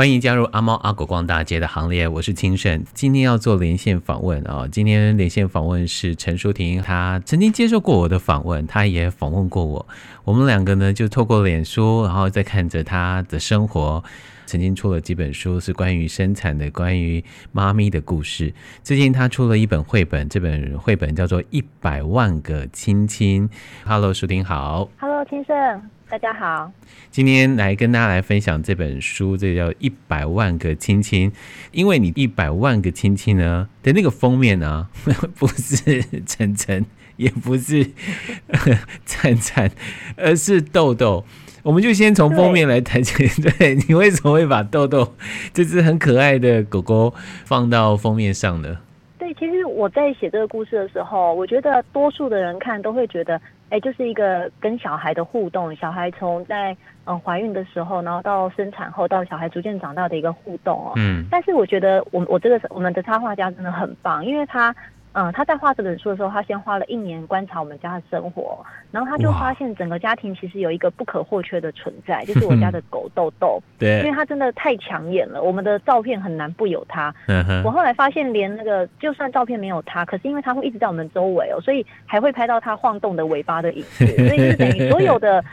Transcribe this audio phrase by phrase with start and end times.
[0.00, 2.82] 欢迎加入阿猫阿狗逛大街的行列，我是清盛。
[2.94, 9.86] 今天要做连线访问啊，今天连线访问是陈淑婷，她曾经接受过我的访问，她也访问过我。
[10.24, 14.02] 我们两个呢，就透过脸书，然后再看着她的生活。
[14.50, 18.52] 曾经出了几本书，是关于生产的，关于妈咪的故事。
[18.82, 23.48] 最近他出了一本绘本，这本绘本叫做《一百万个亲亲》。
[23.86, 24.90] Hello，淑婷好。
[24.98, 25.54] Hello，清盛。
[26.08, 26.72] 大家好，
[27.12, 31.30] 今天来跟大家来分享这本书，这个、叫《一百万个亲亲》。
[31.70, 34.90] 因为你一百万个亲亲呢的那个封面呢、啊，
[35.38, 36.84] 不是晨晨，
[37.16, 37.88] 也不是
[39.06, 39.70] 灿灿，
[40.16, 41.24] 而是豆豆。
[41.62, 43.26] 我们就先从封面来谈起。
[43.58, 45.14] 对，你为什么会把豆豆
[45.52, 48.78] 这只很可爱的狗狗放到封面上呢？
[49.18, 53.40] 对，其实我在写这个故事的时候，我觉得多数的人看都会觉得。
[53.70, 60.92] 哎，就是一个跟小孩的互动，小孩从在嗯怀孕的时候，然后到生产后，到小孩逐渐长大的一个互动哦。
[60.96, 61.24] 嗯。
[61.30, 64.74] 但是我觉得我我这个我们的插画家真的很棒，因为他。
[65.12, 73.60] 嗯，他在画这本书的时候，他先花了一年观察我们家的生活，然后他就发现整个家庭其实有一个不可或缺的存在， 就是我家的狗豆豆。
[73.76, 77.12] 对，因为他真的太抢眼了，我们的照片很难不有他。
[77.26, 77.62] 嗯哼。
[77.64, 85.44] 我后来发现，连那个就算照片没有他，可是因为他会一直在我们周围哦，所以还会拍到他晃动的尾巴的影子， 所以就是等于所有的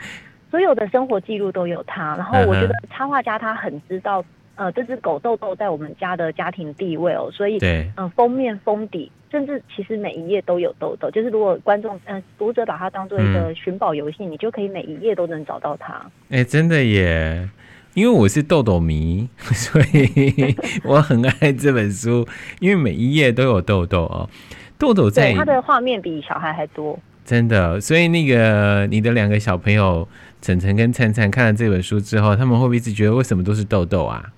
[0.52, 2.14] 所有的生活记录都有他。
[2.16, 4.24] 然后我觉得插画家他很知道。
[4.58, 11.08] 呃，这只狗豆豆在我们家的家庭地位哦，所以嗯、呃，封面封底，甚至其实每一页都有豆豆。
[11.12, 15.94] 就是如果观众嗯、呃、读者把它当做一个寻宝游戏，嗯，你就可以每一页都能找到它。
[16.30, 17.48] 哎、欸，真的耶！
[17.94, 22.26] 因为我是豆豆迷， 所以 我很爱这本书，
[22.60, 24.28] 因为每一页都有豆豆哦。
[24.76, 27.80] 豆豆在它的画面比小孩还多，真的。
[27.80, 30.06] 所以那个你的两个小朋友
[30.40, 34.32] 晨晨跟灿灿看了这本书之后，他们会不会一直觉得为什么都是豆豆啊？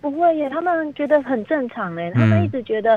[0.00, 2.94] 不会耶，他们觉得很正常哎，他们一直觉得，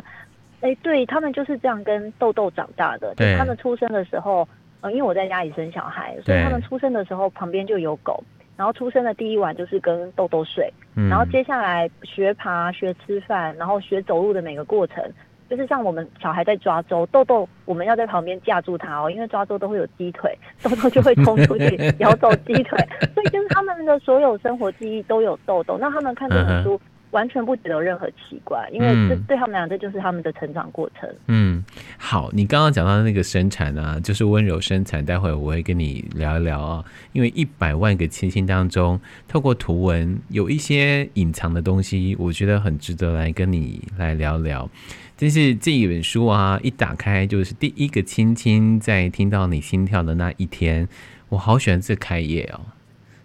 [0.61, 3.13] 哎、嗯，对他们就是这样跟豆豆长大的。
[3.15, 4.47] 对，就是、他们出生的时候，
[4.81, 8.23] 呃，因为我在家里生小孩，所以他们出生的时候旁边就有狗，
[8.55, 15.03] 然后出生的第一晚就是跟豆豆睡，嗯、然后接下来学爬、学吃饭，然后学走路的每个过程，
[15.49, 22.77] 就是像我们小孩在抓周，豆豆我们要在旁边架住他哦，因为抓周都会有鸡腿， 豆豆就会冲出去 咬走鸡腿，
[23.13, 25.77] 所以就是他们的所有生活记忆都有豆豆。
[25.77, 26.75] 那他们看这本书。
[26.75, 31.09] 嗯完全不觉得有任何奇怪，因为这对他们来讲这就是他们的成长过程。
[31.27, 31.63] 嗯，
[31.97, 36.83] 好，你刚刚讲到那个生产啊，就是温柔生产，待会儿我会跟你聊一聊啊。
[37.13, 44.69] 因为一百万个亲亲当中，透过图文有一些隐藏的东西，我觉得很值得来跟你来聊聊。
[45.15, 50.89] 但是这一本书啊，一打开就是第一个亲亲，在听到你心跳的那一天，
[51.29, 52.59] 我好喜欢这开页哦。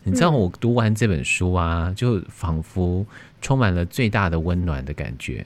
[0.09, 3.05] 你知道我读完这本书啊，就仿佛
[3.43, 5.45] 充满了最大的温暖的感觉。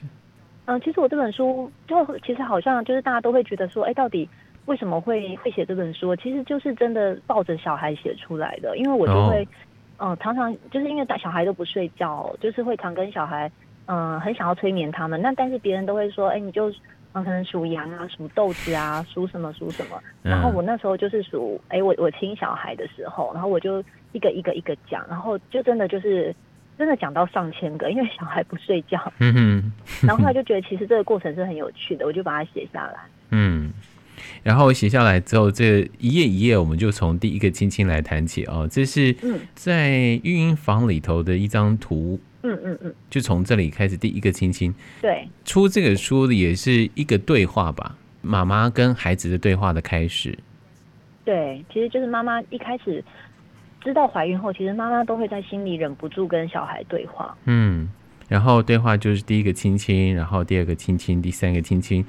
[0.63, 4.27] 嗯，其实我这本书就其实好像就是大家都会觉得说，哎，到底
[4.65, 6.15] 为什么会会写这本书？
[6.15, 9.45] 其实就是真的抱着小孩写出来的，因为我就会，
[9.97, 13.51] 嗯、哦呃，常常就是因为小孩都不睡觉，就是会常跟小孩，
[13.87, 15.21] 嗯、呃，很想要催眠他们。
[15.21, 16.73] 那但是别人都会说，哎，你就。
[17.15, 20.01] 嗯，可能属羊啊，数豆子啊，数什么数什么。
[20.23, 26.33] 然后我那时候就是数，哎、欸，我我亲小孩的时候，然后我就一个一个一个讲，然后就真的就是
[26.77, 29.11] 真的讲到上千个， 因为小孩不睡觉。
[29.19, 29.73] 嗯哼。
[30.07, 32.95] 然后后来就觉得其实这个过程是很有趣的，我就把它写下来。
[33.31, 33.73] 嗯。
[34.43, 38.67] 然后写下来之后，这一页一页，我们就从第一个亲亲来谈起哦。
[38.71, 39.13] 这是
[39.55, 39.89] 在
[40.23, 42.19] 育婴房里头的一张图。
[42.45, 44.73] 嗯嗯嗯，就从这里开始第一个亲亲。
[45.01, 50.37] 对，出这个书的也是一个对话吧，妈妈跟孩子的对话的开始。
[51.23, 53.01] 对，其实就是妈妈一开始
[53.83, 57.37] 知道怀孕后，其实妈妈都会在心里忍不住跟小孩对话。
[57.45, 57.89] 嗯，
[58.27, 62.05] 然后对话就是第一个亲亲，然后第二个亲亲，第三个亲亲。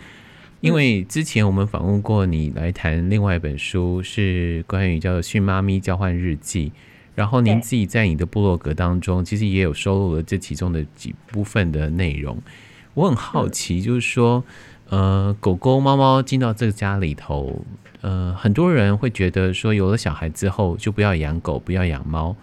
[0.60, 6.70] 因为之前我们访问过你来谈另外一本书，是关于叫做《训妈咪交换日记》。
[7.14, 12.36] 然后您自己在你的部落格当中，其实也有收录了这其中的几部分的内容。
[12.94, 14.42] 我很好奇，就是说，
[14.94, 17.64] 呃，狗狗、猫猫进到这个家里头，
[18.00, 22.36] 呃，很多人会觉得说，有了小孩之后就不要养狗，不要养猫。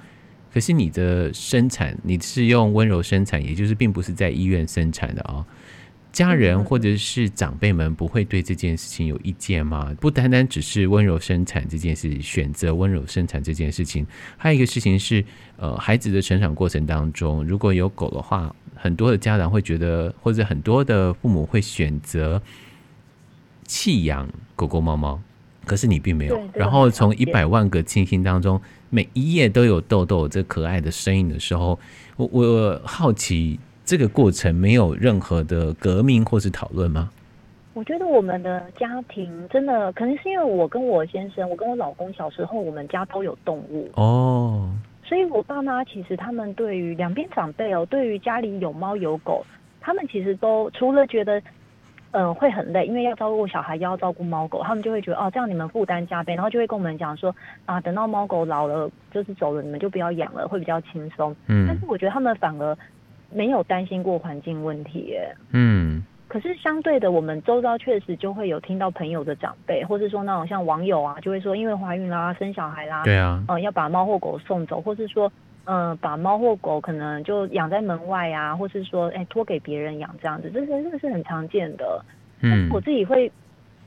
[0.54, 5.46] 可是你的生产，你是用温柔生产，也就是并不是在医院生产的啊、哦。
[6.12, 9.96] 家人或者是长辈们不会对这件事情有意见吗？
[10.02, 14.06] 不单单只是温柔生产这件事，选择温柔生产这件事情，
[14.36, 15.24] 还有一个事情是，
[15.56, 22.42] 呃，孩子的成长过程当中，如果有狗的话，很多的家长会觉得，或者很多的父母会选择
[23.64, 25.20] 弃养狗狗、猫猫。
[25.64, 26.42] 可是你并没有。
[26.54, 31.80] 然后从一百万个亲亲当中，每一页都有豆豆这可爱的身影的时候，
[32.18, 37.12] 我我好奇这个过程没有任何的革命或是讨论吗？
[37.74, 44.70] 我觉得我们的家庭真的可能是因为我跟我先生，我跟我老公小时候我们家都有动物哦，
[45.12, 49.46] 所以我爸妈其实他们对于两边长辈哦，对于家里有猫有狗，
[49.82, 51.38] 他们其实都除了觉得
[52.12, 57.36] 嗯、呃、会很累，因为要照顾小孩，要照顾猫狗，他们就会觉得哦这样你们负担加倍，然后就会跟我们讲说
[57.66, 61.36] 啊等到猫狗老了就是走了，你们就不要养了，会比较轻松。
[61.48, 62.78] 嗯，但是我觉得他们反而
[63.30, 65.36] 没有担心过环境问题耶。
[65.52, 66.02] 嗯。
[66.32, 75.30] 可是相对的，我们周遭确实就会有听到朋友的长辈，或是说那种像网友啊，就会说因为怀孕啦、生小孩啦，对啊，呃，要把猫或狗送走，或是说，
[75.66, 82.02] 嗯，把猫或狗可能就养在门外啊，或是说，哎，托给别人养这样子，这是这个是很常见的。
[82.40, 83.30] 嗯，我自己会，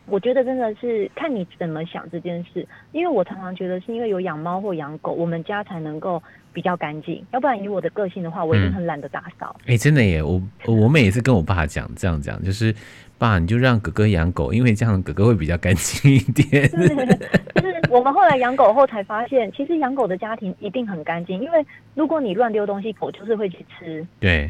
[0.06, 6.22] 我觉得真的是看你怎么想这件事，因为我常常觉得是因为有养猫或养狗，我们家才能够。
[6.54, 9.56] 比较干净，要不然以我的个性的话，我已经很懒得打扫。
[9.62, 10.22] 哎、嗯欸，真的耶！
[10.22, 12.72] 我我们也是跟我爸讲这样讲，就是
[13.18, 16.70] 爸，你就让哥哥养狗，因为这样哥哥会比较干净一点。
[16.70, 21.66] 就是我们后来养狗后才发现，其实养狗的家庭一定很干净，因为
[21.96, 24.06] 如果你乱丢东西，狗就是会去吃。
[24.20, 24.48] 对。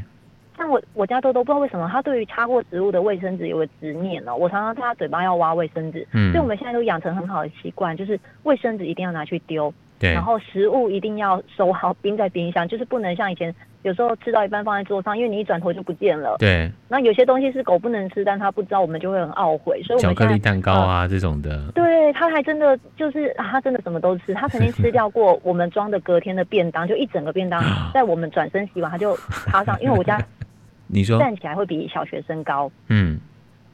[0.56, 4.35] 像我我家豆豆不知道为什么，他对于擦过植物的卫生纸有个执念哦。
[4.35, 9.73] 我常常在他嘴巴要挖卫生纸，嗯，所以我们现在都养成很好的习惯，就是卫生纸一定要拿去丢。
[9.99, 16.35] 对，然后食物一定要收好，冰在冰箱，就是不能像以前有时候吃到一半放在桌上，因为你一转头就不见了。
[16.39, 19.81] 对，那有些东西是狗不能吃，但他不知道，我们就会很懊悔。
[19.85, 24.35] 所以我们巧克力蛋糕啊、呃、这种的，对，他还真的就是、啊、他真的什么都吃。
[24.35, 27.62] 他曾经吃掉过我们装的隔天的便当，就一整个便当，
[27.95, 29.15] 在我们转身洗碗，他就
[29.47, 30.21] 爬上，因为我家
[30.87, 33.19] 你说站起来会比小学生高，嗯。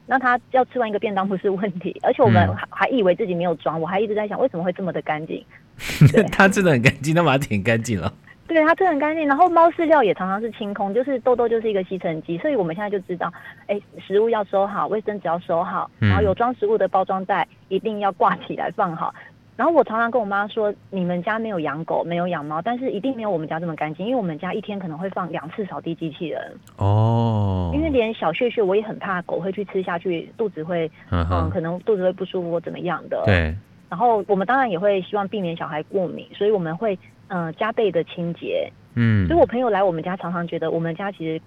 [0.07, 5.41] 那他要吃完一个便当不是问题， 而且我们还还以为自己没有装，我还一直在想为什么会这么的干净。
[6.33, 8.11] 他真的很干净，他把它舔干净了。
[8.45, 9.25] 对，他真的很干净。
[9.25, 13.31] 然后猫饲料也常常是清空，就是豆豆就是一个吸尘机，所以我们现在就知道，
[13.67, 19.15] 哎、欸，食物要收好，卫生纸要收好，然后有装食物的包装袋一定要挂起来放好。
[19.57, 26.41] 然后我常常跟我妈说，你们家没有养狗，没有养猫，但是一定没有我们家这么干净，因为我们家一天可能会放两次扫地机器人。
[26.77, 27.71] 哦。
[27.73, 33.21] 因为连小屑屑我也很怕狗会去吃下去，肚子会嗯，嗯，可能肚子会不舒服或怎么样的。
[33.25, 33.55] 对。
[33.87, 36.97] 然后我们当然也会希望避免小孩过敏，所以我们会
[37.27, 38.71] 嗯、呃、加倍的清洁。
[38.95, 39.27] 嗯。
[39.27, 41.39] 所以我朋友来我们家常常觉得我们家其实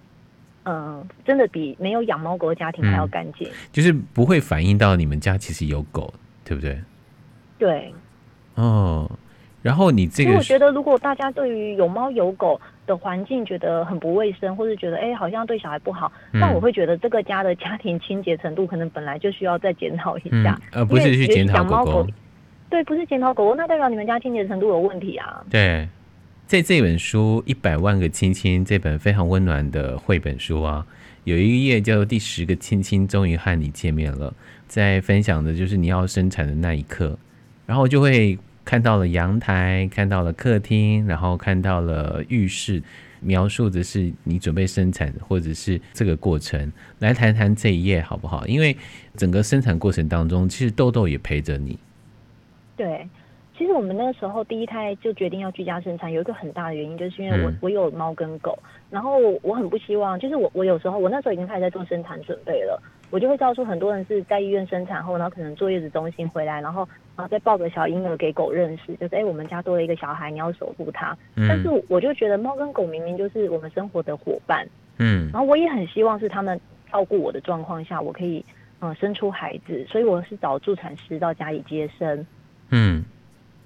[0.62, 3.48] 嗯、呃、真的比没有养猫狗的家庭还要干净。
[3.48, 3.52] 嗯。
[3.72, 6.14] 就是不会反映到你们家其实有狗，
[6.44, 6.78] 对不对？
[7.58, 7.94] 对，
[8.56, 9.10] 哦，
[9.62, 22.06] 然后你这个，我觉得如果大家对于有猫有狗的环境觉得很不卫生，或是觉得哎好像对小孩不好，那、嗯、我会觉得这个家的家庭清洁程度可能本来就需要再检讨一下，呃、嗯，不是去检讨狗狗，
[22.68, 25.42] 对，不是检讨狗狗，那代表你们家清洁程度有问题啊。
[25.48, 25.88] 对，
[26.46, 30.84] 在这本书《一百万个亲亲》这本非常温暖的绘本书啊，
[31.22, 34.30] 有一页叫做《第十个亲亲终于和你见面了》，
[34.66, 37.16] 在分享的就是你要生产的那一刻。
[37.66, 42.82] 然后就会看到了阳台，看到了客厅，然后看到了浴室，
[43.20, 46.72] 描述的是你准备生产或者是这个过程。
[46.98, 48.46] 来谈谈这一页好不好？
[48.46, 48.77] 因为
[49.17, 51.79] 整个生产过程当中，其实豆豆也陪着你。
[52.77, 53.08] 对，
[53.56, 58.58] 其实我们那个时候第一胎就决定要居家生产，有一个很大的原因，就是因为我、嗯、我有猫跟狗，
[58.91, 62.82] 然后我很不希望，就是我我有时候我那时候已经开始在做生产准备了。
[63.10, 71.16] 我就会告诉很多人是在医院生产后，然后可能坐月子中心回来，然后然后再抱个小婴儿给狗认识，就是哎、欸，我们家多了一个小孩，你要守护它。
[71.36, 71.46] 嗯。
[71.48, 74.68] 但是我就觉得猫跟狗明明就是我们生活的伙伴，
[74.98, 75.30] 嗯。
[75.32, 78.44] 然后我也很希望是他们照顾我的状况下，我可以
[78.80, 82.26] 嗯生出孩子，所以我是找助产师到家里接生。
[82.70, 83.04] 嗯。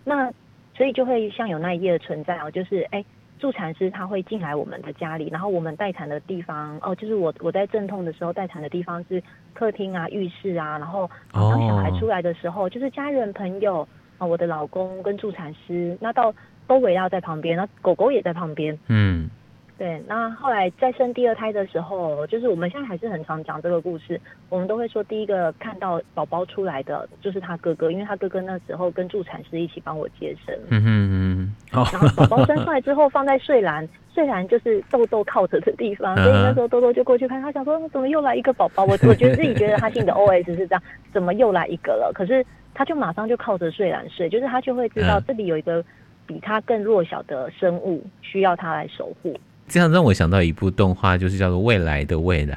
[0.05, 0.33] 那
[0.75, 2.99] 所以就会像有那一页的存在哦，就是哎。
[2.99, 3.05] 欸
[3.39, 9.23] 助产师他会进来我们的家里，然后我们待产的地方哦，就是我我在阵痛的时候待产的地方是
[9.55, 12.73] 客厅啊、浴室啊，然后当小孩出来的时候，oh.
[12.73, 13.87] 就是家人朋友
[14.19, 16.35] 啊，我的老公跟助产师，那到
[16.67, 19.31] 都围绕在旁边，那狗狗也在旁边，嗯。
[19.79, 24.21] 对，那后来再生第二胎的时候，就是我们现在还是很常讲这个故事。
[24.49, 30.53] 我们都会说，第一个看到宝宝出来的就是他哥哥，因为他哥哥那时候跟助产师一起帮我接生。
[30.71, 31.38] 嗯嗯嗯。
[31.71, 38.85] 然后宝宝生出来之后放在睡篮，睡篮就是豆豆靠着的地方，所以那时候豆豆就过去看，他想说怎么又来一个宝宝？
[38.85, 42.13] 我我觉得自己觉得他心里的 OS 是这样，怎么又来一个了？
[42.15, 45.85] 可是他就马上就靠着睡篮睡，就是他就会知道这里有一个
[46.27, 49.39] 比他更弱小的生物需要他来守护。
[49.67, 52.55] 这样让我想到一部动画，就是叫做《未来的未来》。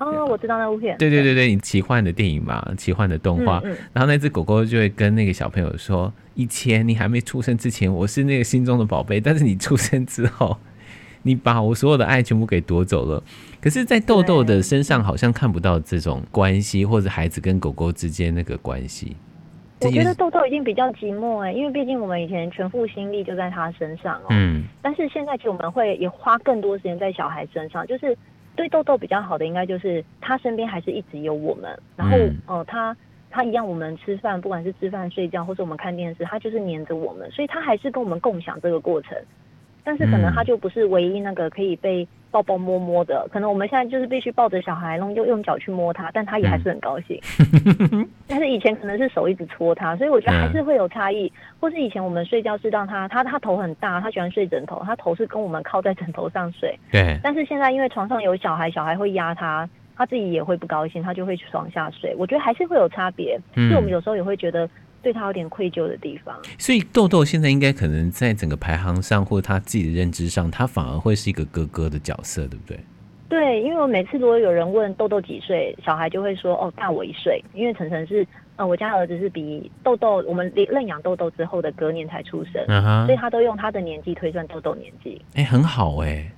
[0.00, 0.96] 哦，我知道那部片。
[0.96, 3.60] 对对对对，你奇幻的电影嘛，奇幻的动画。
[3.64, 10.56] 嗯嗯、然后那只狗狗就会跟那个小朋友说：“以前你还没出生之前，我是那个心中的宝贝，但是你出生之后，
[11.22, 13.22] 你把我所有的爱全部给夺走了。”
[13.60, 19.14] 可是，在豆豆的身上好像看不到这种关系，或者孩子跟狗狗之间那个关系。
[19.82, 24.26] 我觉得豆豆已经比较寂寞哎、欸，因为毕竟我们以前全副心力就在他身上哦、喔。
[24.30, 24.64] 嗯。
[24.80, 28.16] 但是现在其实我们会也花更多时间在小孩身上，就是。
[28.60, 31.74] 对豆豆比较好的，应该就是他身边还是一直有我们。
[31.96, 32.14] 然后，
[32.46, 32.94] 哦、呃，他
[33.30, 39.16] 他一样，我们吃饭，不管是吃饭、睡觉，或者我们看电视，他就是黏着我们，所以他还是跟我们共享这个过程。
[39.84, 47.20] 但是可能他就不是唯一那个可以被抱抱摸摸的，可能我们现在就是必须抱着小孩，然后又用脚去摸他，但他也还是很高兴。
[47.92, 51.32] 嗯、 但是以前可能是手一直搓他，所以我觉得还是会有差异。
[51.58, 56.78] 或是以前我们睡觉是让他，他他头很大，他喜欢睡枕头，他头是跟我们靠在枕头上睡。
[56.92, 57.18] 对。
[57.22, 62.14] 但是现在因为床上有小孩，小孩会压他，他自己也会不高兴，他就会床下睡。
[62.16, 63.40] 我觉得还是会有差别。
[63.56, 63.68] 嗯。
[63.68, 64.68] 所以我们有时候也会觉得。
[65.02, 72.78] 对他有点愧疚的地方，所以豆豆现在应该可能在整个排行上，或他自己的认知上，他反而会是一个哥哥的角色，对不对？
[73.28, 78.26] 对，因为我每次如果有人问豆豆几岁，小孩就会说哦，大我一岁，因为晨晨是
[78.56, 82.54] 呃我家儿子是比豆豆我们认养豆豆之后的隔年才出生，
[83.06, 85.22] 所以他都用他的年纪推算豆豆年纪。
[85.34, 86.30] 哎，很好哎，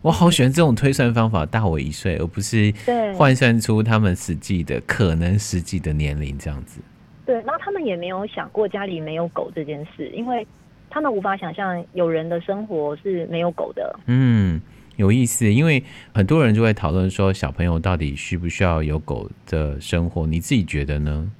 [0.00, 2.72] 我好喜欢这种推算方法，大我一岁，而不是
[3.14, 6.80] 换算出他们实际的可能实际的年龄这样子。
[7.26, 10.46] 对，然后他们也没有想过家里没有狗这件事，因为
[10.90, 13.98] 他们无法想象有人的生活是没有狗的。
[14.06, 14.60] 嗯，
[14.96, 15.82] 有意思，因为
[16.14, 20.26] 很多人就会讨论说，小朋友到底需不需要有狗的生活？
[20.26, 21.32] 你自己觉得呢？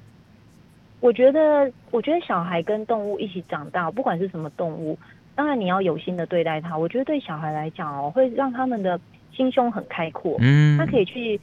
[1.01, 4.97] 我觉得，我觉得小孩跟动物一起长大，不管是什么动物，
[5.35, 6.75] 当然你要有心的对待它。
[6.75, 8.99] 我觉得对小孩来讲哦，会让他们的
[9.31, 10.35] 心胸很开阔。
[10.39, 11.39] 嗯，他可以去。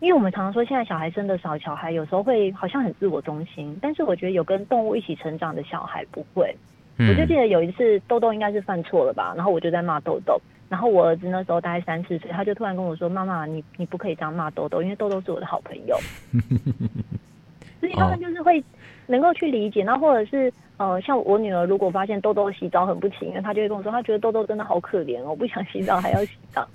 [0.00, 3.76] 因为我们常常说，现在小孩生的少，小孩有时候会好像很自我中心。
[3.80, 6.54] 但是我觉得有跟动物一起成长的小孩不会。
[6.98, 10.40] 嗯、我就记得有一次豆豆应该是犯错了吧，然后我就在骂豆豆。
[10.68, 15.96] 然后我儿子那时候大概三四岁，他就突然跟我说：“妈妈，你你不可以这样骂豆豆，因为豆豆是我的好朋友。
[17.78, 18.62] ”所以他们就是会
[19.06, 19.84] 能够去理解。
[19.84, 26.66] 那或者是呃，像我女儿如果发现豆豆洗澡很不情愿，她就会跟我说：“她觉得豆豆真的好可怜哦，我不想洗澡还要洗澡。”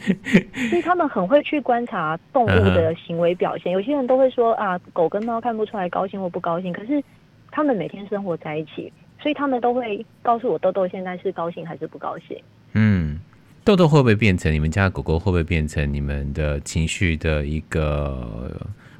[0.70, 3.72] 所以他们很会去观察动物的行为表现。
[3.72, 7.02] 有些人都会说啊，狗跟猫看不出来高兴或不高兴，可是
[7.50, 12.36] 他们每天生活在一起，所以他们都会告诉我豆豆现在是高兴还是不高兴。
[12.72, 13.18] 嗯，
[13.64, 15.18] 豆豆会不会变成你们家狗狗？
[15.18, 18.52] 会不会变成你们的情绪的一个？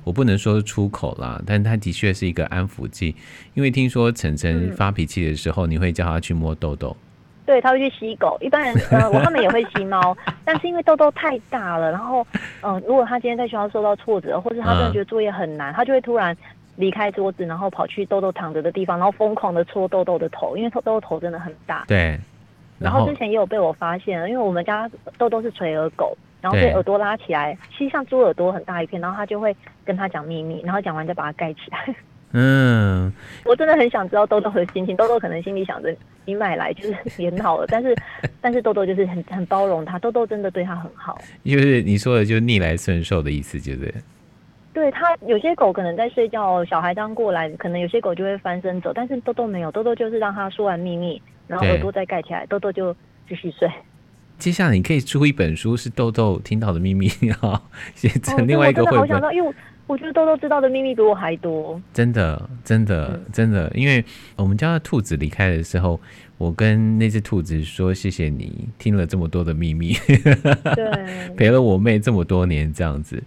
[0.05, 3.15] 我不能说出口啦，但它的确是一个安抚剂。
[3.53, 6.97] 因为听说晨晨发脾气的时候，你会叫他去摸豆豆。
[7.49, 8.37] 对，他会去吸狗。
[8.43, 10.15] 一般人，呃，我他们也会吸猫，
[10.45, 12.23] 但是因为豆豆太大了，然后，
[12.61, 16.37] 嗯、呃，如果他今天在学校受到挫折，或是他真的觉得作业很难，他就会突然
[16.77, 21.87] 离开桌子，然后跑去豆豆躺着的地方，然后疯狂的戳豆豆的头，因为豆豆头真的很大。
[21.89, 22.21] 对。
[22.79, 24.87] 然后之前也有被我发现了，因为我们家
[25.17, 31.95] 豆豆是垂耳狗，然后被耳朵拉起来，其实像猪耳朵很大一片，然后他就会跟他讲秘密，然后讲完再把它盖起来。
[32.33, 33.13] 嗯，
[33.45, 34.95] 我真的很想知道豆豆的心情。
[34.97, 35.95] 豆豆可能心里想着，
[36.27, 37.97] 你买来就是也好了，但是
[38.41, 41.19] 但是豆豆就是很很包容他，豆豆真的对他很好。
[41.45, 43.95] 就是你说的，就逆来顺受的意思，就是。
[44.75, 52.95] 对他有些狗可能在睡觉，小孩刚过来，可能有些狗就会翻身走，但是豆豆没有，豆豆就是让他说完秘密，然后耳朵再盖起来，豆豆就
[53.29, 53.69] 继续睡。
[54.37, 57.09] 接下来你可以出一本书，是豆豆听到的秘密，
[57.41, 57.61] 哈，
[57.97, 59.01] 写成另外一个绘本。
[59.01, 59.53] 哦、我真的好想知道，因为。
[59.89, 63.73] 我觉得豆豆知道的秘密比我还多，真的，真的，真的。
[63.75, 64.05] 因为
[64.37, 65.99] 我们家的兔子离开的时候，
[66.37, 69.95] 我跟那只兔子说：“谢谢你听了这么多的秘密，
[70.77, 73.23] 对， 陪了我妹这么多年，这样子。”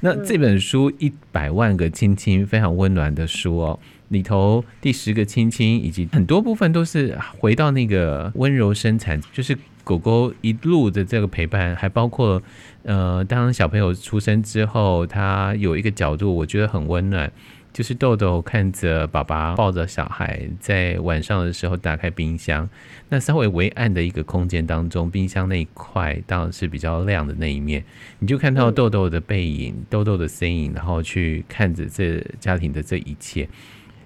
[0.00, 9.54] 那这本书《一百万个亲亲》非常温暖的书哦，里头第十个亲亲以及很多部分都是回到那个温柔生产，就是。
[9.86, 12.42] 狗狗一路的这个陪伴，还包括，
[12.82, 17.30] 呃，当小朋友出生之后，他有一个角度，我觉得很温暖，
[17.72, 22.68] 就是豆豆看着爸爸抱着小孩，在晚上的时候打开冰箱，
[23.10, 27.84] 那稍微微暗的一个空间当中，冰箱那一块当然是比较亮的那一面，
[28.18, 33.48] 你就看到豆豆的背影，豆豆的身影，然后去看着这家庭的这一切。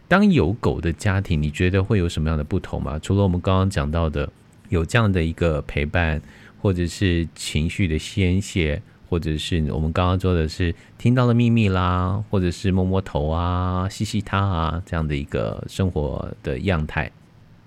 [0.06, 2.98] 当有狗的家庭，你觉得会有什么样的不同吗？
[2.98, 4.30] 除了我们刚刚讲到的。
[4.70, 6.22] 有这样的一个陪伴，
[6.62, 17.12] 或者是情绪的宣泄，或者是我们刚刚说的是听到了秘密啦，或者是摸摸头啊、吸吸他啊，这样的一个生活的样态。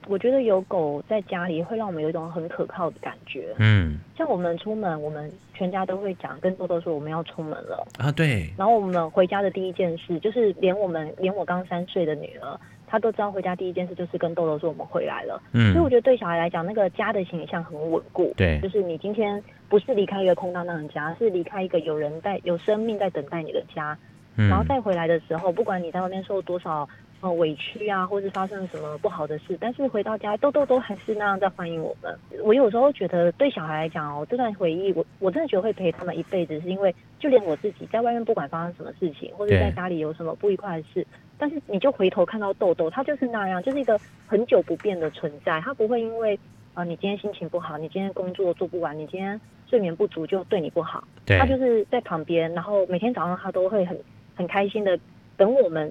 [0.08, 3.54] 我觉得有狗在家里会让我们有一种很可靠的感觉。
[3.58, 8.12] 嗯，像我们出门，我们全家都会讲，跟豆豆说我们要出门了啊。
[8.12, 8.50] 对。
[8.58, 15.42] 然后我们回家的第一件事，就是连我们连我刚三岁的女儿，她都知道回家第一件事就是跟豆豆说我们回来了。
[15.54, 15.72] 嗯。
[15.74, 18.34] 所以我觉得对小孩来讲，那个家的形象很稳固。
[18.36, 18.60] 对。
[18.62, 23.98] 就是你今天不是离开一个空荡荡的家，是离开一个有人在、有生命在等待你的家。
[24.36, 24.50] 嗯。
[24.50, 26.88] 然后再回来的时候，不管你在外面受多少。
[27.24, 32.14] 呃，委屈啊，或是发生什么不好的事，但是回到家，豆豆都还是那样在欢迎我们。
[32.44, 45.62] 我有时候觉得，对小孩来讲哦，这段回忆，我我真的觉得会陪他们一辈子，是因为就连我自己在外面，不管发生什么事情，或者在家里有什么不愉快的事，但是你就回头看到豆豆，他就是那样，就是一个很久不变的存在。
[45.62, 46.36] 他不会因为
[46.74, 49.40] 啊、呃，你今天心情不好，你今天工作做不完，你今天
[49.70, 51.02] 睡眠不足，就对你不好。
[51.24, 53.98] 对，他就是在旁边，然后每天早上他都会很
[54.36, 55.00] 很开心的
[55.38, 55.90] 等我们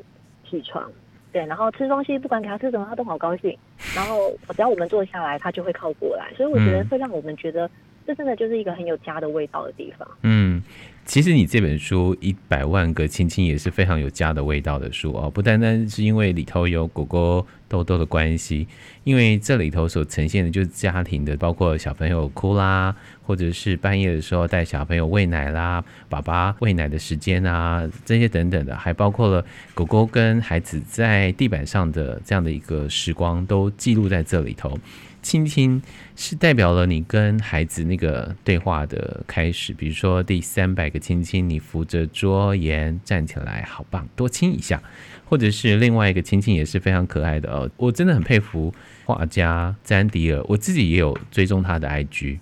[0.51, 0.93] 起床。
[1.33, 3.57] 对，然后吃东西，不管给他吃什么，他都好高兴。
[3.97, 6.31] 然后只要我们坐下来，他就会靠过来。
[6.37, 7.69] 所以我觉得会让我们觉得，
[8.07, 10.09] 这真的就是一个很有家的味道的地方。
[10.23, 10.63] 嗯。
[11.05, 18.69] 其实你这本书《一百万个亲亲》也是非常有家的味道的书哦，不单单是因为里头有狗狗豆豆的关系，
[19.03, 22.95] 因为这里头所呈现的就是家庭的，包括小朋友哭啦，
[23.25, 29.45] 或者是半夜的时候带小朋友喂奶啦，爸爸喂奶的时间啊，这些等等的，还包括了
[29.75, 34.79] 狗狗跟孩子在地板上的这样的一个时光，都记录在这里头。
[35.23, 35.81] 亲亲
[36.17, 44.79] 是代表了你跟孩子那个对话的开始，比如说第三百个亲亲，你扶着桌沿站起来，好棒，多亲一下；
[45.25, 48.75] 或者是另外一个亲亲也是非常可爱的哦，我真的很佩服
[49.05, 52.39] 画家詹迪尔，我自己也有追踪他的 IG。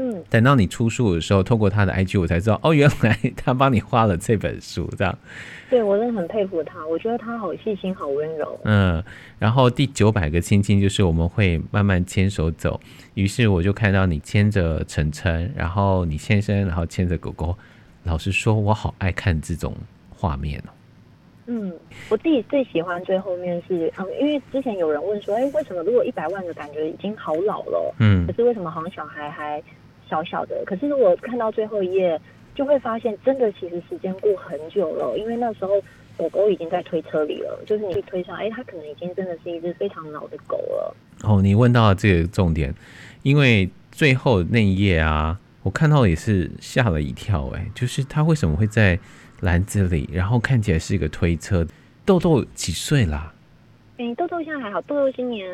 [0.00, 5.18] 嗯，等到你出书的时候，透过他的 IG，我才知道哦，原来他帮你画了这本书，这样。
[5.68, 8.58] 对，我真的很佩服他，我觉得他好细心，好温柔。
[8.64, 9.02] 嗯，
[9.40, 12.80] 然后第九百个亲亲就是我们会慢慢牵手走，
[13.14, 17.56] 于是我就看到你牵着晨晨，然后你先生，然后牵着狗狗。
[18.04, 19.74] 老实说，我好爱看这种
[20.08, 20.70] 画面哦。
[21.50, 21.72] 嗯，
[22.08, 29.62] 我自己最喜欢最后面是，嗯，因为之前有人问说，哎，为什么如果一百万的感觉已经好老了，嗯，可是为什么好像小孩还
[30.08, 32.20] 小小的，可是如果看到最后一页，
[32.54, 35.80] 就会发现真的其实时间过很久了，因为那时候
[36.16, 40.96] 狗狗已经在推车里了，就是你去推上，哎，它可能已经真的是一只非常老的狗了。
[41.22, 42.74] 哦，你问到这个重点，
[43.22, 48.98] 因为最后那一页啊，我看到也是吓了一跳，哎，就是它为什么会在
[49.40, 51.66] 篮子里，然后看起来是一个推车？
[52.04, 53.32] 豆豆几岁啦？
[53.98, 55.46] 哎，豆豆现在还好，豆豆今年。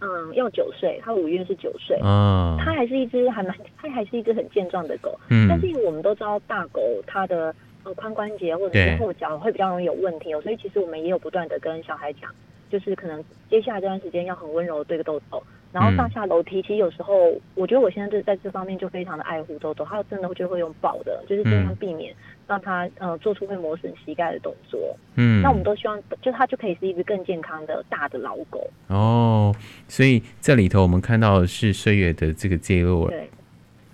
[0.00, 12.30] 嗯，要九岁，它五月是九岁，嗯，它还是一只还蛮，它还是一只很健壮的狗，嗯，但是因为我们都知道大狗它的呃髋关节或者是后脚会比较容易有问题哦，所以其实我们也有不断的跟小孩讲，
[12.70, 15.42] 就是可能接下来这段时间要很温柔的对个豆豆。
[15.78, 22.12] 然后上下楼梯，其实有时候我觉得我现在就在这方面就非常的爱护豆豆，他真的就会用抱的，就是尽量避免
[22.48, 24.96] 让他呃做出会磨损膝盖的动作。
[25.14, 28.68] 嗯，那我们都希望就他就可以是一只更健康的大的老狗。
[28.88, 29.54] 哦，
[29.86, 33.06] 所以这里头我们看到的是岁月的这个记录。
[33.08, 33.30] 对，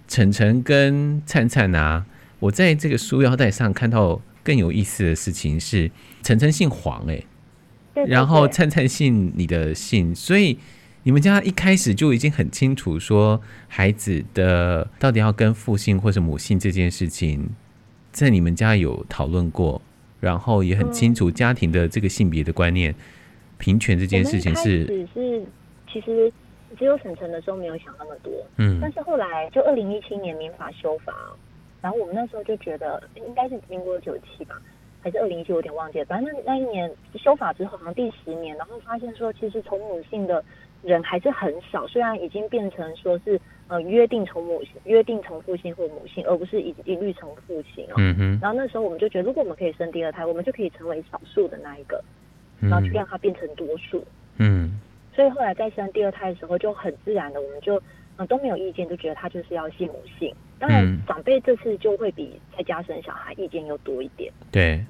[0.08, 2.06] 晨晨跟灿灿啊，
[2.38, 5.90] 我在这个书腰带上看到更有意思的事情是，
[6.22, 7.22] 晨晨姓黄哎、
[8.06, 10.58] 然后灿灿姓你的姓，所以。
[11.06, 13.38] 你们家一开始就已经很清楚，说
[13.68, 17.46] 孩子的到底要跟父姓或者母姓这件事情，
[18.10, 19.82] 在你们家有讨论过，
[20.18, 22.94] 然后也很清楚家庭的这个性别的观念，
[23.58, 24.86] 平权这件事情是。
[24.86, 25.44] 只是
[25.92, 26.32] 其实
[26.78, 31.12] 只有沈晨的时候没有想那么多，嗯，但是后来就二零一七年民法修法，
[31.82, 34.58] 然后我们那时候就觉得应该是民国九七吧，
[35.02, 36.90] 还是二零一七，我有点忘记了，反正那那一年
[37.22, 40.42] 修法之后，好像第十年，然后发现说其实从母性的。
[40.84, 47.94] 人还是很少，虽然已经变成说是呃约定从母姓、约定从父性或母性，而不是一一律从父性哦。
[47.96, 48.38] 嗯哼。
[48.42, 52.02] 然后那时候我们就觉得，如果我们可以生第二胎，我们就可以成为少数的那一个，
[52.60, 54.04] 然后去让它变成多数。
[54.38, 54.78] 嗯。
[55.14, 57.80] 所以后来在生第二胎的时候，就很自然的，我们就
[58.16, 60.34] 呃都没有意见，就觉得他就是要姓母姓。
[60.58, 64.32] 当然，长辈这次就会比在家生小孩意见又多一点。
[64.50, 64.84] 对。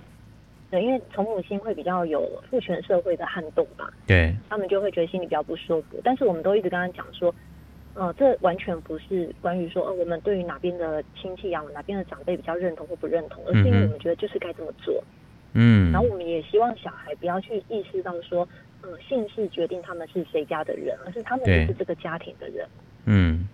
[0.75, 6.01] 对，因为从母亲会比较有父权社会的撼动吧，对，他们就会觉得心里比较不舒服。
[6.03, 7.33] 但是我们都一直跟他讲说，
[7.95, 15.01] 呃，这完全不是关于说，呃，我们对于哪边的亲戚啊，哪边的长辈比较认同或不认同，而是因为我们觉得就是该这么做。
[15.53, 18.49] 嗯，然后我们也希望小孩不要去意识到说，
[18.83, 22.67] 呃，姓氏决定他们是谁家的人，而是他们就是这个家庭的人。
[23.05, 23.47] 嗯，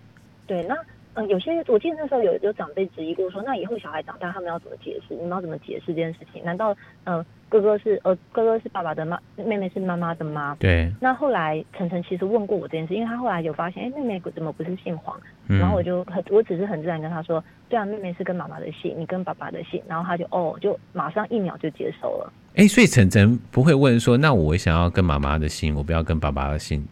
[0.47, 0.75] 对，那
[1.13, 5.13] 嗯，有些我记得那时候有有长辈质疑过说，那以后小孩长大他们要怎么解释？
[5.13, 6.41] 你们要怎么解释这件事情？
[6.45, 10.55] 难道嗯、呃、哥哥是呃哥哥是爸爸的妈，妹妹是妈妈的妈？
[10.55, 10.89] 对。
[11.01, 15.19] 那后来晨晨其实问过我这件事，因为他后来有发现，哎、欸，妹妹怎么不是姓黄？
[15.49, 19.81] 嗯、然后我就很我只是很自然跟他说，对啊，妹妹是跟妈妈的姓，你跟爸爸的姓。
[19.87, 22.31] 然后他就哦，就马上一秒就接受了。
[22.55, 26.87] 哎、欸，所以晨晨不会问说，那我想要跟妈妈的姓，我不要跟爸爸的姓。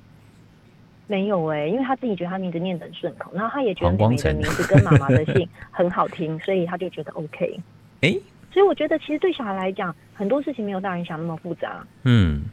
[1.10, 7.60] 没有哎、欸，因为他自己觉得他名字念得很顺口，然后他也觉得妹妹的名字跟妈妈的姓 很好听，所以他就觉得 OK。
[8.02, 8.22] 哎、欸，
[8.54, 11.84] 所以我觉得其实对小孩来讲，很多事情没有大人想那么复杂。
[12.04, 12.44] 嗯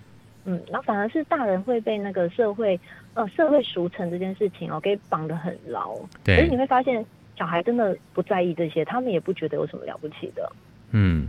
[0.47, 2.81] 嗯，然后反而是大人会被那个社会
[3.13, 5.95] 呃社会俗成这件事情哦给绑得很牢。
[6.25, 7.05] 对，所以你会发现
[7.37, 10.51] 小孩真的不在意这些，他们也不觉得有什么了不起的。
[10.93, 11.29] 嗯，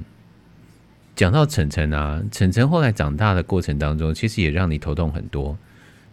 [1.14, 5.58] 讲到晨晨啊，晨晨后来长大的过程当中，其实也让你头痛很多。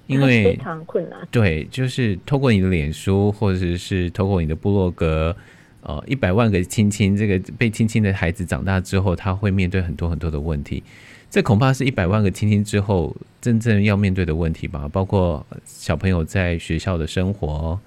[0.07, 5.35] 因为非常困难，对，就是透过你的脸书，或者是透过你的部落格，
[5.81, 10.83] 呃，一百万个亲亲，这个被亲亲的孩子长大之后，他会面对很多很多的问题。
[11.31, 17.79] 这恐怕是一百万个亲亲之后真正要面对的问题吧，包括小朋友在学校的生活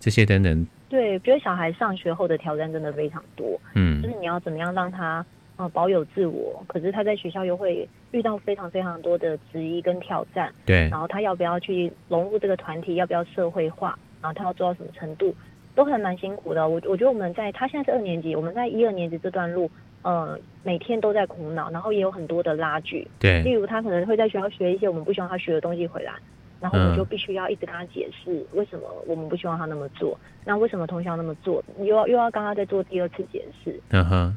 [0.00, 0.66] 这些等等。
[0.88, 5.24] 对，我觉得小孩上学后的挑战真的非常多，嗯，就是你要怎么样让他。
[5.56, 10.52] 呃，保有自我，可是他在学校又会遇到非常非常多的质疑跟挑战。
[10.66, 15.34] 对，然后他要不要去融入这个团体，要不要社会化，然后他要做到什么程度，
[15.74, 16.68] 都还蛮辛苦的。
[16.68, 19.70] 我我觉得我们在他现在是二年级，我们在一二年级这段路，
[20.02, 23.08] 呃，每天都在苦恼，然后也有很多的拉锯。
[23.18, 26.12] 对，例如他可能会在学校学一些我们不希望他学的东西回来，
[26.60, 33.80] 然后我们就必须要一直跟他解释为什么我们不希望他那么做，那为什么同学要那么做，又要又要跟他再做第二次解释。
[33.92, 34.36] 嗯哼。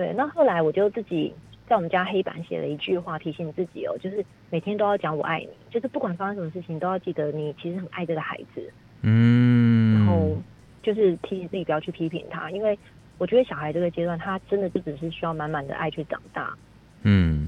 [0.00, 1.30] 对，那后来我就自己
[1.68, 8.72] 在我们家黑板写了一句话，提醒自己哦，就是每天都要讲我爱你，就是不管发生什么事情，都要记得你其实很爱这个孩子。
[9.02, 10.34] 嗯，然后
[10.82, 12.78] 就是提醒自己不要去批评他，因为
[13.18, 16.56] 我觉得小孩这个阶段，他真的就只是需要满满的爱去长大。
[17.02, 17.46] 嗯，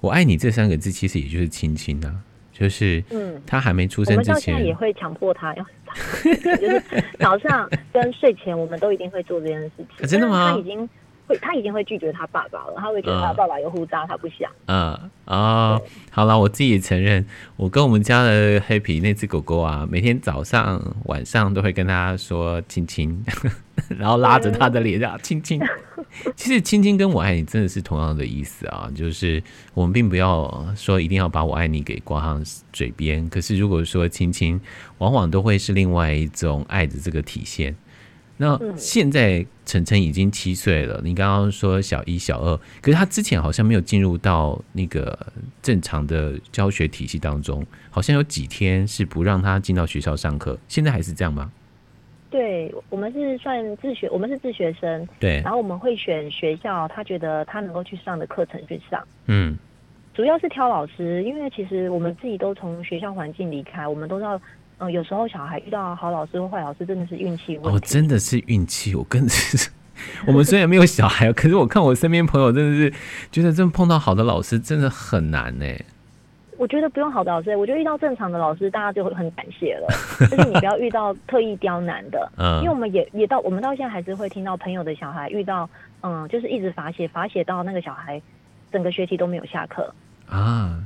[0.00, 2.14] 我爱你这三个字，其实也就是亲亲啊，
[2.52, 5.66] 就是嗯，他还没出生之前，也会强迫他要，
[6.22, 6.82] 就是
[7.18, 9.86] 早上跟睡前，我们都一定会做这件事情。
[10.00, 10.52] 啊，真的吗？
[10.52, 10.88] 他已经。
[11.28, 12.74] 会，他一定会拒绝他爸爸了。
[12.76, 14.50] 他会觉得他爸爸有胡渣，他不想。
[14.66, 15.78] 嗯啊，
[16.10, 17.24] 好了，我自己也承认，
[17.56, 23.22] 我跟我们家的黑皮那只狗狗啊，每天早上晚上都会跟他说亲亲，
[23.98, 25.60] 然后拉着他的脸这样 亲亲。
[26.34, 29.42] 其实亲亲跟我爱你真的是同样的意思啊，就是
[29.74, 34.58] 我们并不要说一定要把我爱你给挂上嘴边，可是如果说亲亲，
[34.96, 37.76] 往往都会是另外一种爱的这个体现。
[38.40, 45.18] 那现在晨晨已经七岁了，你刚刚说小一、小二，可是他之前好像没有进入到那个
[45.60, 51.50] 正常的教学体系当中，好像有几天是不让他进到学校上课，现在还是这样吗？
[52.30, 59.58] 对，我们是算自学，我们是自学生，对，然后我们会选学校，他觉得他能够去上的课程去上，嗯，
[60.14, 64.40] 主要是挑老师，因为其实我们自己都从学校环境离开，我们都知道。
[64.78, 67.76] 嗯，有时候小孩遇到好老师或坏老师，真的是运气问题。
[67.76, 68.94] 哦，真的是运气。
[68.94, 69.70] 我跟是，
[70.26, 72.92] 我们虽然没有小孩，可是我看我身边朋友，真的是
[73.30, 75.66] 觉得真碰到好的老师真的很难呢。
[76.56, 79.86] 我觉得不用好的老师，我觉得遇到正常的老师，大家就会很感谢了。
[80.28, 85.70] 就是你不要遇到特意刁难的， 嗯，因为我们也也到我们到现在还是会听到朋友的小孩遇到，
[86.02, 88.20] 嗯，就是一直罚写罚写到那个小孩
[88.72, 89.94] 整个学期都没有下课
[90.28, 90.82] 啊。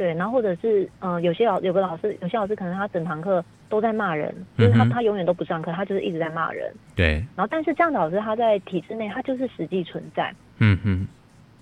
[0.00, 6.72] 对，然后或者是，嗯、呃，有些老有个老师，有些老师可能他整堂课都在骂人，嗯、就是他他永远都不上课，他就是一直在骂人。
[6.96, 7.22] 对。
[7.36, 10.34] 然后，但是这样的老师他在体制内，他就是实际存在。
[10.56, 11.06] 嗯哼。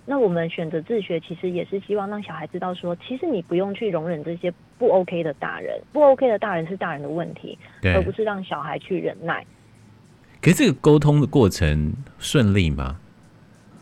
[0.07, 9.45] 那我们选择自学，其实也是希望让小孩知道说，其实你不用去容忍这些不 OK 的大人，不 OK 的大人是大人的问题，对，而不是让小孩去忍耐。
[10.41, 13.01] 可是这个沟通的过程顺利吗？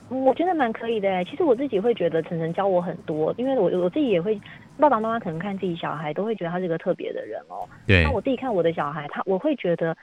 [0.09, 4.41] 我觉得蛮可以的哎，其实我自己会觉得晨晨教我很多，因为我我自己也会，
[4.79, 7.69] 爸爸妈妈可能看自己小孩都会觉得他是个特别的人哦。
[7.87, 8.05] 对。
[8.05, 9.97] 那我自己看我的小孩，他我会觉得，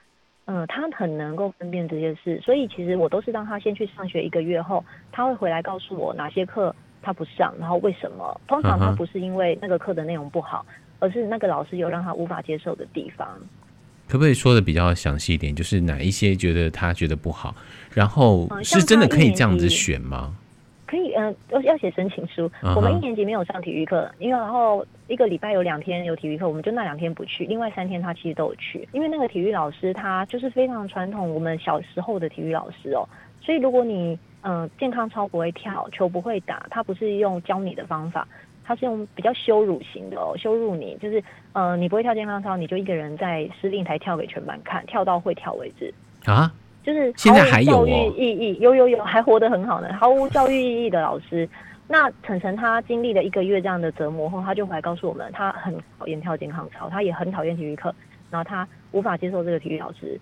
[0.44, 8.38] 嗯、呃，他很能够分辨这些事，所以其实我都是让他先去上学一个月后，他会回来告诉我哪些课他不上，然后为什么。
[8.46, 10.66] 通常他不是因为那个课的内容不好，
[10.98, 13.26] 而是那个老师有让他无法接受的地方。
[14.06, 15.54] 可不可以说的比较详细一点？
[15.54, 17.54] 就是哪一些觉得他觉得不好，
[17.92, 20.32] 然后是真的可以这样子选吗？
[20.32, 20.36] 嗯、
[20.86, 22.48] 可以，嗯、呃，要要写申请书。
[22.62, 22.76] Uh huh.
[22.76, 28.86] 我们一年级没有上体育课，因为然后一个礼拜有两天有体育课，我们就那两天不去，另外三天他其实都有去。
[28.92, 33.08] 因为那个体育老师他就是非常传统，我们小时候的体育老师哦。
[33.40, 38.28] 所以如果你嗯、呃、健康操不会跳，球不会打，他不是用教你的方法。
[38.64, 41.22] 它是用比较羞辱型的哦，羞辱你，就是
[41.52, 45.92] 呃，你不会跳健康操，你就一个人在司令台跳给全班看，跳到会跳为止
[46.24, 46.52] 啊。
[46.82, 51.48] 就是现在还有教育意义，有有有，还活得很好呢，毫无教育意义的老师。
[51.86, 57.94] 那晨晨他经历了一个月这样的折磨后，他就回来告诉我们，他很讨厌跳健康操，他也很讨厌体育课，
[58.30, 60.18] 然后他无法接受这个体育老师，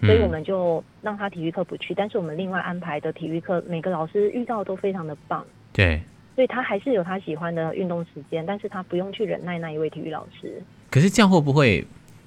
[0.00, 5.44] 所以我们就让他体育课不去，但是我们另外安排的体育课，每个老师遇到都非常的棒。
[5.72, 6.00] 对，
[6.36, 10.62] 所以他还是有他喜欢的运动时间，但是他不用去忍耐那一位体育老师。
[10.88, 11.84] 可是这样会不会？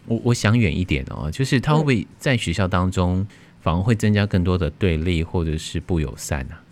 [0.07, 3.25] 我我想远一点哦，就是他会不会在学校当中？
[3.61, 6.63] 反而会增加更多的对立或者是不友善啊，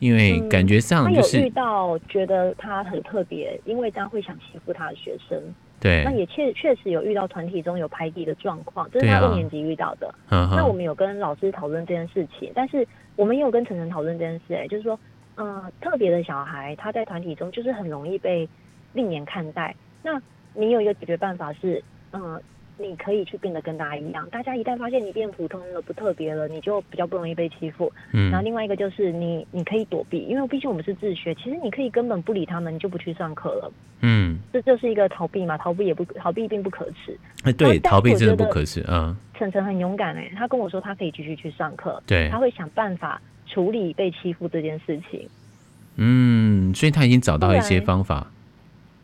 [0.00, 5.40] 因为感觉上就是、嗯、他有遇到觉得他很特别，因为这样会想欺负他的学生。
[5.78, 10.12] 对，那也确确实有遇到团体中有排挤的状况，这是他一年级遇到的。
[10.28, 12.84] 啊、那我们有跟老师讨论这件事情，但是
[13.14, 15.00] 我们也有跟晨晨讨论这件事、欸，哎，就是说，嗯、
[15.36, 18.48] 呃，特别的小孩他在团体中就是很容易被
[18.92, 19.74] 另眼看待。
[20.02, 20.20] 那
[20.52, 22.42] 你有一个解决办法是，嗯、呃。
[22.78, 27.90] 你可以去变得跟大家一样，大家一旦发现你变普通了、不特别了，你就比较不容易被欺负。
[28.12, 33.72] 嗯，然后另外一个就是你，你可以躲避，因为毕竟我们是自学，其实你可以根本不理他们，你就不去上课了。
[34.02, 37.18] 嗯，这就是一个逃避嘛，逃避也不逃避并不可耻。
[37.44, 39.16] 哎、欸，对，逃避真的不可耻啊。
[39.32, 43.18] 晨晨很勇敢哎、欸，他跟我说他可以继续去上课，对，他会想办法
[43.56, 45.26] 处理被欺负这件事情。
[45.96, 48.26] 嗯，所以他已经找到一些方法。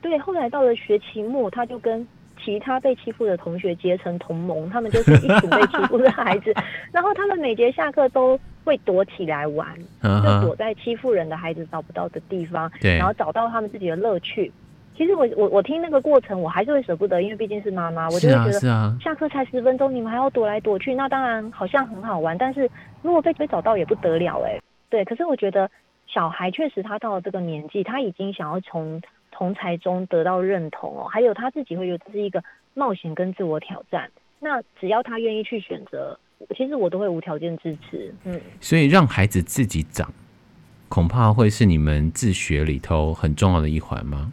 [0.02, 2.06] 对，后来到了学期末，他就跟。
[2.44, 6.52] 其他被欺负的同学结成同盟，他们就是一群被欺负的孩子，
[6.90, 9.68] 然后他们每节下课都会躲起来玩，
[10.02, 14.50] 就躲在欺负人的孩子找不到的地方，对，然后找到他们自己的乐趣。
[14.96, 22.68] 其实我我我听那个过程，我还是会舍不得，因为毕竟是妈妈，我就会觉得，下课才十分钟，你们还要躲来躲去，那当然好像很好玩，但是
[23.02, 24.60] 如果被被找到也不得了哎。
[24.88, 25.70] 对，可是我觉得
[26.06, 29.02] 小孩确实他到了这个年纪，他已经想要从。
[29.34, 34.08] 同才中得到认同哦，还有他自己会觉得这是一个冒险跟自我挑战。
[34.38, 36.16] 那只要他愿意去选择，
[36.54, 38.14] 其实我都会无条件支持。
[38.24, 40.12] 嗯，所以让孩子自己长，
[40.90, 44.30] 恐怕会是你们自学里头很重要的一环吗？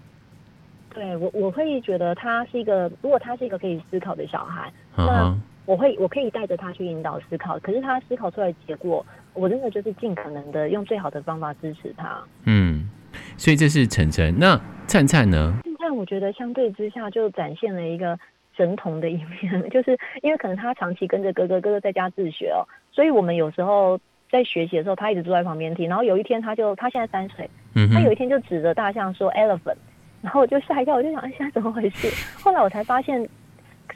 [0.94, 5.34] 对，我我会觉得他是一个，如果他是一个可以思考的小孩，那
[5.70, 7.60] 我会我可以带着他去引导思考。
[7.60, 12.20] 可是他思考出来的结果，我真的就是尽可能的用最好的方法支持他。
[12.46, 12.90] 嗯。
[13.38, 15.60] 所以这是晨晨，那灿灿呢？
[15.64, 18.18] 灿灿我觉得相对之下就展现了一个
[18.58, 24.00] 神童的一面， 就是因为可能他长期跟着哥哥，哥哥在家自学哦，所以我们有时候
[24.32, 25.88] 在学习的时候，他一直坐在旁边听。
[25.88, 29.78] 然后有一天，他就他现在三岁，嗯，他有一天就指着大象说 “elephant”，
[30.22, 32.08] 然后我就吓一跳，我就想，哎，现在怎么回事？
[32.44, 33.28] 后来我才发现，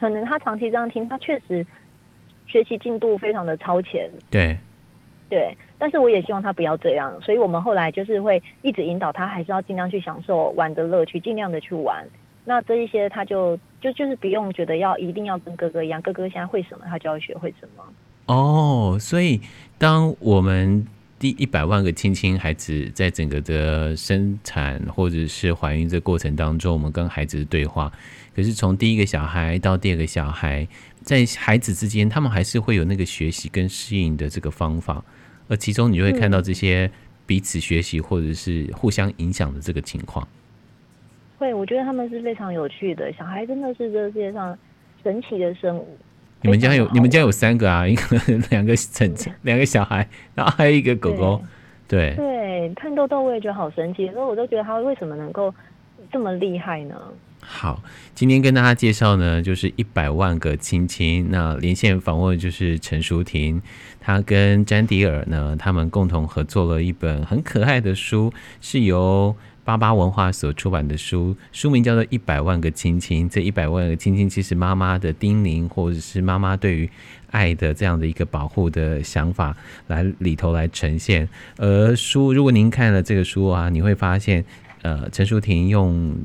[0.04, 1.66] 可能他长期这样听，他确实
[2.46, 4.10] 学习进度非常的超前。
[4.30, 4.58] 对。
[5.30, 12.06] 对，但是我也希望他不要这样，所以我们后来就是会一直引导他，还是要尽量去享受玩的乐趣，尽量的去玩。
[12.44, 17.84] 那这一些他就就就是不用觉得要一定要跟哥哥一样，哥哥现在会什么，他就要学会什么。
[18.28, 19.40] 哦，所以
[19.80, 20.86] 当我们
[21.18, 27.92] 第一百万个亲亲孩子在整个的生产或者是怀孕这过程当中，我们跟孩子的对话，
[28.36, 30.68] 可是从第一个小孩到第二个小孩，
[31.02, 35.04] 在孩子之间，他们还是会有那个学习跟适应的这个方法。
[35.48, 36.90] 而其中你就会看到这些
[37.26, 40.26] 彼此学习或者是互相影响的这个情况。
[40.26, 40.40] 嗯。
[41.40, 44.58] 会，我觉得他们是非常有趣的小孩，真的是这个世界上
[45.04, 45.98] 神奇的生物。
[46.42, 48.18] 你们家有你们家有三个啊， 一个
[48.50, 51.44] 两个成两个小孩，然后还有一个狗狗。
[51.86, 55.54] 对对，对，看豆豆我也觉得好神奇，所以我都觉得他为什么能够
[56.12, 56.96] 这么厉害呢？
[57.46, 57.84] 好，
[58.16, 61.28] 今天跟大家介绍呢，就是一百万个亲亲。
[61.30, 63.62] 那连线访问就是陈淑婷，
[64.00, 73.30] 她跟詹迪尔呢，他们共同合作了一本很可爱的书，是由巴巴文化所出版的书，书名叫做《一百万个亲亲》。
[73.34, 76.90] 这一百万个亲亲，其实妈妈的叮咛，或者是妈妈对于
[77.32, 79.56] 爱的这样的一个保护的想法，
[79.88, 81.28] 来里头来呈现。
[81.58, 84.46] 而书，如果您看了这个书啊，你会发现，
[84.84, 86.16] 呃，陈淑婷用。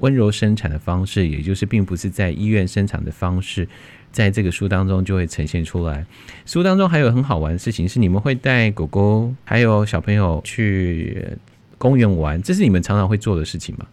[0.00, 3.66] 温柔生产的方式，也就是并不是在医院生产的方式，
[4.12, 6.06] 在这个书当中就会呈现出来。
[6.46, 11.26] 书当中还有很好玩的事情是，你们会带狗狗还有小朋友去
[11.78, 13.84] 公园玩，这是你们常常会做的事情吗？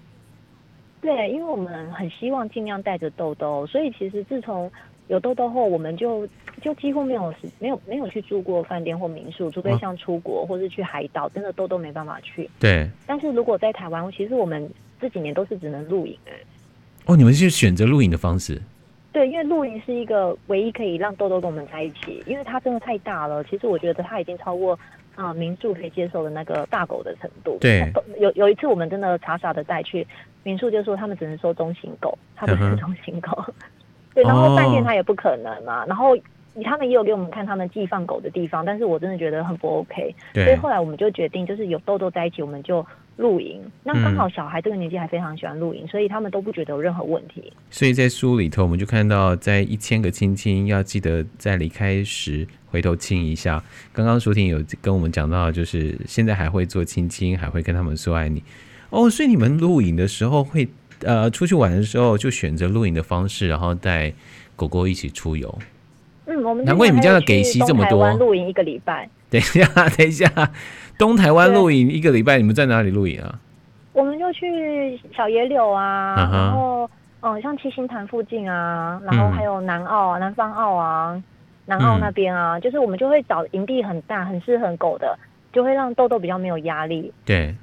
[1.02, 4.72] 对，因为我们很希望尽量带着豆豆，所以其实自从
[5.08, 6.28] 有豆豆后，我们就
[6.62, 12.50] 就几乎没有没有没有去住过饭店或民宿，除非像出国或是去海岛，真的豆豆没办法去。
[12.60, 14.70] 对，但是如果在台湾，其实我们。
[14.98, 16.32] 这几年都是只能露营哎，
[17.06, 18.60] 哦，你们是选择露营的方式？
[19.12, 23.44] 对，因为露营是一个唯一可以让豆豆跟我们在一起，因为它真的太大了。
[23.44, 24.74] 其实我觉得它已经超过
[25.16, 27.58] 啊、呃、民宿可以接受的那个大狗的程度。
[27.60, 30.08] 对，有有一次我们真的傻傻的带去
[30.44, 33.32] 民宿，就说他们只能收中型狗，他们是中型狗。
[33.48, 33.54] 嗯、
[34.16, 36.18] 对，然后饭店它也不可能嘛，哦、然后。
[36.64, 42.86] 他们也有给我们看他们寄放狗的地方，但是我真的觉得很不 OK，所以后来我们就决定，就是有豆豆在一起，我们就
[43.18, 43.62] 露营。
[43.84, 47.52] 那刚好小孩这个年纪还非常喜欢露营，嗯、所以他们都不觉得有任何问题。
[47.70, 53.62] 所以在书里头，我们就看到，在一千个亲亲要记得在离开时回头亲一下。
[53.92, 58.42] 刚刚舒婷有跟我们讲到，就是现在还会做亲亲，还会跟他们说爱你。
[58.92, 60.68] 哦，所以你们露营的时候会
[61.02, 64.14] 呃出去玩的时候就选择露营的方式，然后带
[64.56, 65.60] 狗狗一起出游。
[66.28, 68.12] 嗯，我们难怪你们家的给息这么多。
[68.14, 69.08] 露营一个礼拜。
[69.30, 69.66] 等一下，
[69.98, 70.30] 等一下，
[70.98, 73.40] 东台湾露营一个礼拜，你们在哪里露营啊？
[73.94, 76.32] 我们就去小野柳啊，uh.
[76.34, 76.90] 然后
[77.22, 81.24] 嗯，像七星潭附近啊，然后还有南澳、啊、嗯、南方澳啊，
[81.66, 85.18] 南澳那边啊，嗯、就是我们就会找营地很大、很适合狗的，
[85.52, 87.12] 就会让豆豆比较没有压力。
[87.26, 87.56] 对。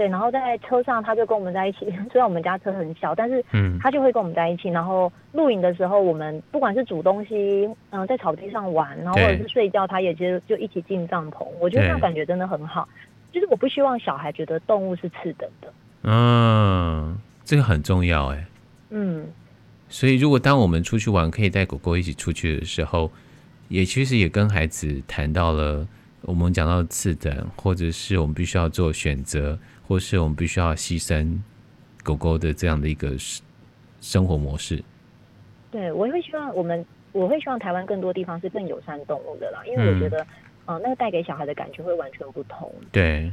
[0.00, 1.80] 对，然后在车上他就跟我们在一起。
[2.10, 4.70] 虽然我们家车很小，但是嗯，他就会跟我们在一起。
[4.70, 11.44] 然后露营的时候，我们不管是煮东西，嗯、呃，在草地上玩，然后或者是睡觉，他也就就一起进帐篷。
[11.60, 12.88] 我觉得那感觉真的很好。
[13.30, 15.70] 就是我不希望小孩觉得动物是次等的。
[16.04, 18.46] 嗯，这个很重要哎。
[18.88, 19.28] 嗯。
[19.90, 23.10] 所以，如果当我们出去玩，可以带狗狗一起出去的时候，
[23.68, 25.86] 也其实也跟孩子谈到了
[26.22, 29.58] 我们讲到次等，或者是我们必须要做选择。
[29.90, 31.36] 或是我们必须要牺牲
[32.04, 33.12] 狗狗的这样的一个
[34.00, 34.80] 生活模式。
[35.72, 40.22] 对，我会希望我们，我会希望台湾更多地方是更友善动物的啦，因为我觉得，
[40.66, 42.72] 嗯、呃，那个带给小孩的感觉会完全不同。
[42.92, 43.32] 对，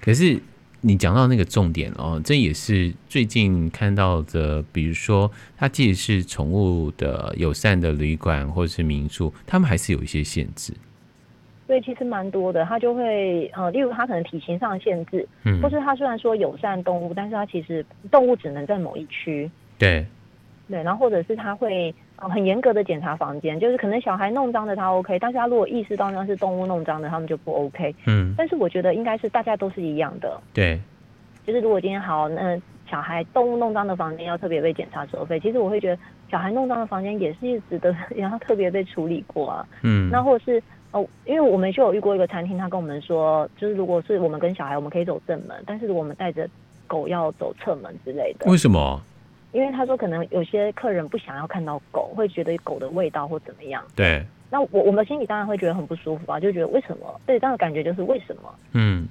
[0.00, 0.36] 可是
[0.80, 10.72] 你讲到那个重点哦，这也是最近看到的，比如说，它即使是宠物的友善的旅馆或者是民宿，他们还是有一些限制。
[11.66, 20.06] 对，其实蛮多的，他就会呃，例如他可能体型上的限制，嗯，或是他虽然说友善动物，但是他其实动物只能在某一区，对，
[20.68, 30.78] 对，然后或者是他会呃很严格的检查房间，就是可能小孩弄脏的他 OK，但是他如果意识到那是动物弄脏的，他们就不 OK，嗯，但是我觉得应该是大家都是一样的，对，
[31.44, 32.56] 就是如果今天好，那
[32.88, 36.00] 小孩动物弄脏的房间要特别被检查收费，其实我会觉得
[36.30, 40.62] 小孩弄脏的房间也是值得然后特别被处理过啊，嗯，那或者是。
[40.96, 46.48] 哦，因为我们就有遇过一个餐厅，他跟我们说，就是如果是我们跟小孩，我们可以走正门，但是如果我们带着
[46.86, 48.50] 狗要走侧门之类的。
[48.50, 49.00] 为什么？
[49.52, 53.84] 因为他说可能有些客人不想要看到狗，会觉得狗的味道或怎么样。
[53.94, 54.24] 对。
[54.50, 57.20] 那我我们心里当然会觉得很不舒服啊，就觉得为什么？
[57.26, 58.54] 对，这样的感觉就是为什么？
[58.72, 59.06] 嗯。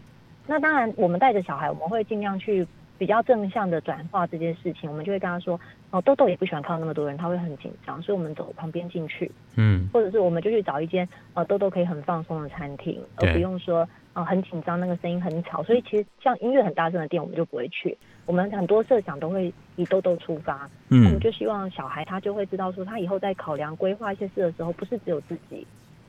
[0.48, 2.68] 那当然，我们带着小孩，我们会尽量去。
[2.98, 5.60] 比较正向的转化这件事情，我们就会跟他说
[5.96, 15.64] ：“哦，豆豆也不喜欢看到那么多人，他会很紧张，所以我们走旁边进去，嗯，或者是我们就去找一间呃豆豆可以很放松的餐厅，而不用说呃很紧张，那个声音很吵。
[15.64, 17.98] 所以其实像音乐很大声的店，我们就不会去。
[18.26, 25.66] 我们很多设想都会以豆豆出发，嗯，我们就希望小孩他就会知道说，他以后在考量规划一些事的时候，不是只有自己，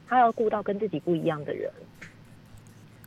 [0.09, 1.71] 他要顾到跟自己不一样的人。”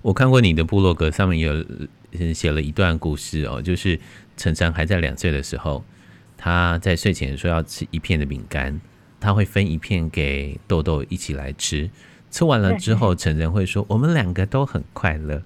[0.01, 3.99] 我看过你的部落格，上面有写了一段故事哦，就是
[4.37, 5.83] 晨晨还在两岁的时候，
[6.41, 8.79] 他在睡前说要吃一片的饼干，
[9.19, 11.89] 他会分一片给豆豆一起来吃，
[12.31, 15.43] 吃完了之后，晨晨会说我们两个都很快乐。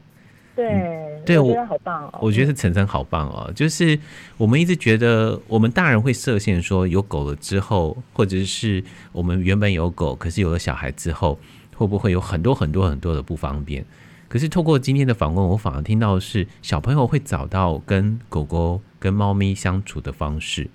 [0.56, 3.98] 对，嗯、对我觉得好棒哦，我觉得晨晨好棒哦，就是
[4.38, 11.40] 我们一直觉得我们大人会设限，说有狗了之后，或者是我们原本有狗，可是有了小孩之后，
[11.76, 13.84] 会不会有很多很多很多的不方便？
[14.28, 20.70] 可是透过今天的访问，我反而听到的是小朋友会找到跟狗狗、跟猫咪相处的方式，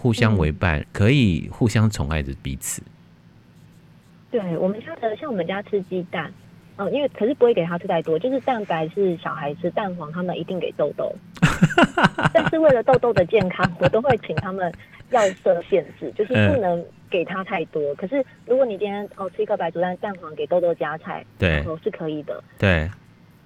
[0.00, 2.82] 互相为伴，嗯、可以互相宠爱着彼此。
[4.30, 6.32] 对，我们家的像我们家吃鸡蛋，
[6.76, 11.12] 嗯、呃，因为可是不会给他吃太多，就是蛋白是小孩吃，蛋黄他们一定给豆豆。
[12.32, 14.72] 但是为了豆豆的健康，我都会请他们
[15.10, 17.82] 要设限制，就是不能给他太多。
[17.82, 22.42] 嗯、可是如果你今天哦吃一个白煮蛋，蛋黄给豆豆加菜，对，是可以的。
[22.58, 22.88] 对。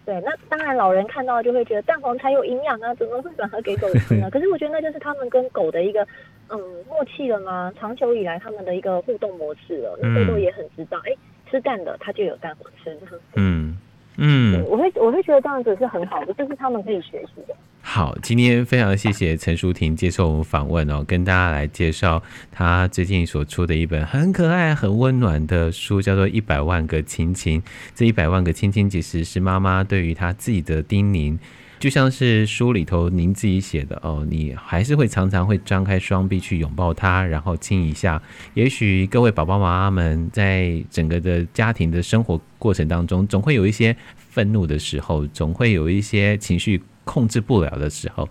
[0.04, 4.28] 对，那当然，老人看到就会觉得蛋黄才有营养啊，怎么会转而给狗吃呢？
[4.32, 6.06] 可是我觉得那就是他们跟狗的一个
[6.48, 7.72] 嗯默契了吗？
[7.78, 9.98] 长久以来他们的一个互动模式了。
[10.02, 11.18] 那豆豆也很知道，哎、嗯，
[11.50, 12.94] 吃蛋的它就有蛋黄吃。
[13.36, 13.78] 嗯
[14.16, 17.54] 嗯，我会我会觉得这样子是很好的，这是他们可以学习的。
[17.86, 22.20] 好，今天非常谢谢陈淑婷接受我们访问哦，跟大家来介绍
[22.50, 27.60] 她最近所出的一本很可爱、很温暖的书，叫做《一百万个亲亲》。
[27.94, 31.38] 这一百万个亲亲，其实是妈妈对于她自己的叮咛。
[31.78, 38.20] 就像是书里头您自己写的哦，你还是会常常会张开双臂去拥抱他，然后亲一下。
[38.54, 48.28] 也许各位宝宝妈妈们在整个的家庭的生活过程当中，总会有一些愤怒的时候，总会有一些情绪控制不了的时候。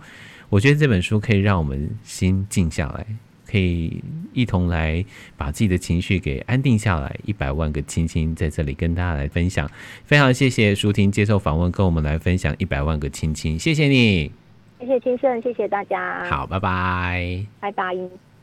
[0.48, 3.06] 我觉得这本书可以让我们心静下来。
[3.46, 4.02] 可以
[4.32, 5.04] 一同来
[5.36, 7.14] 把自己的情绪给安定下来。
[7.24, 9.70] 一百万个亲亲在这里跟大家来分享，
[10.04, 14.32] 非常谢谢舒婷接受访问，跟我们来分享一百万个亲亲，谢谢你，
[14.80, 18.33] 谢谢清盛，谢谢大家，好，拜拜，拜拜。